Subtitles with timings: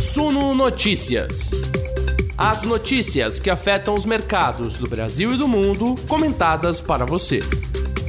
[0.00, 1.50] Suno Notícias.
[2.34, 7.40] As notícias que afetam os mercados do Brasil e do mundo, comentadas para você.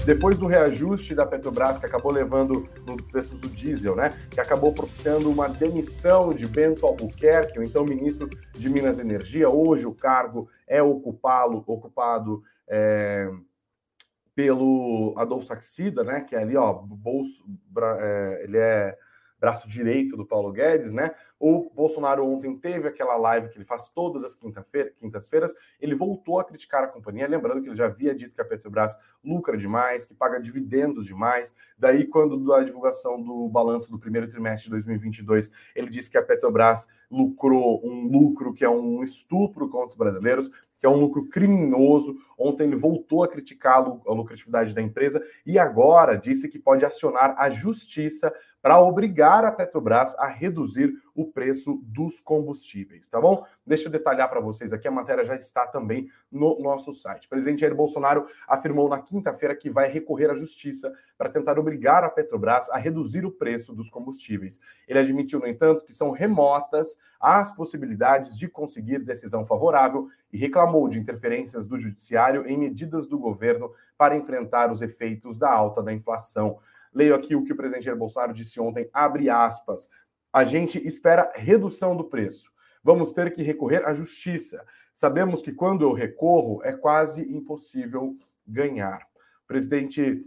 [0.05, 4.17] Depois do reajuste da Petrobras, que acabou levando nos preços do diesel, né?
[4.29, 9.49] Que acabou propiciando uma demissão de Bento Albuquerque, o então ministro de Minas e Energia.
[9.49, 13.29] Hoje o cargo é ocupado, ocupado é,
[14.33, 16.21] pelo Adolfo Saxida, né?
[16.21, 17.43] Que é ali, ó, bolso,
[17.99, 18.97] é, ele é
[19.41, 21.15] braço direito do Paulo Guedes, né?
[21.39, 26.45] O Bolsonaro ontem teve aquela live que ele faz todas as quintas-feiras, ele voltou a
[26.45, 30.13] criticar a companhia, lembrando que ele já havia dito que a Petrobras lucra demais, que
[30.13, 31.51] paga dividendos demais.
[31.75, 36.23] Daí, quando da divulgação do balanço do primeiro trimestre de 2022, ele disse que a
[36.23, 41.27] Petrobras lucrou um lucro que é um estupro contra os brasileiros, que é um lucro
[41.27, 42.17] criminoso.
[42.37, 47.35] Ontem ele voltou a criticar a lucratividade da empresa e agora disse que pode acionar
[47.37, 53.45] a justiça para obrigar a Petrobras a reduzir o preço dos combustíveis, tá bom?
[53.65, 57.25] Deixa eu detalhar para vocês aqui, a matéria já está também no nosso site.
[57.25, 62.03] O presidente Jair Bolsonaro afirmou na quinta-feira que vai recorrer à justiça para tentar obrigar
[62.03, 64.59] a Petrobras a reduzir o preço dos combustíveis.
[64.87, 70.87] Ele admitiu, no entanto, que são remotas as possibilidades de conseguir decisão favorável e reclamou
[70.87, 75.93] de interferências do judiciário em medidas do governo para enfrentar os efeitos da alta da
[75.93, 76.59] inflação.
[76.93, 79.89] Leio aqui o que o presidente Jair Bolsonaro disse ontem, abre aspas.
[80.31, 82.51] A gente espera redução do preço.
[82.83, 84.65] Vamos ter que recorrer à justiça.
[84.93, 89.07] Sabemos que quando eu recorro é quase impossível ganhar.
[89.43, 90.25] O presidente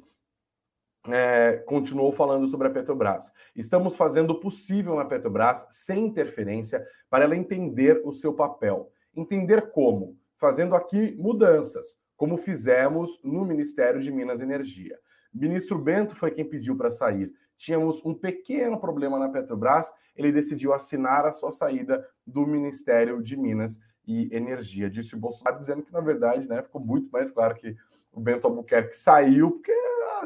[1.09, 3.31] é, continuou falando sobre a Petrobras.
[3.55, 8.91] Estamos fazendo o possível na Petrobras, sem interferência, para ela entender o seu papel.
[9.15, 10.17] Entender como?
[10.37, 14.99] Fazendo aqui mudanças, como fizemos no Ministério de Minas e Energia.
[15.33, 17.33] Ministro Bento foi quem pediu para sair.
[17.57, 23.37] Tínhamos um pequeno problema na Petrobras, ele decidiu assinar a sua saída do Ministério de
[23.37, 24.91] Minas e Energia.
[24.91, 27.77] Disse o Bolsonaro, dizendo que, na verdade, né, ficou muito mais claro que
[28.13, 29.73] o Bento Albuquerque saiu, porque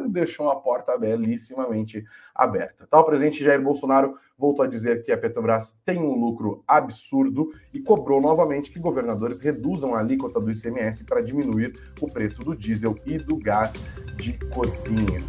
[0.09, 2.04] deixou uma porta belíssimamente
[2.34, 2.88] aberta.
[2.91, 7.81] O presidente Jair Bolsonaro voltou a dizer que a Petrobras tem um lucro absurdo e
[7.81, 12.94] cobrou novamente que governadores reduzam a alíquota do ICMS para diminuir o preço do diesel
[13.04, 13.75] e do gás
[14.16, 15.21] de cozinha.